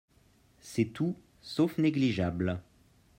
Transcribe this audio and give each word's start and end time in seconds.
C’est 0.61 0.93
tout 0.93 1.15
sauf 1.41 1.77
négligeable 1.77 2.63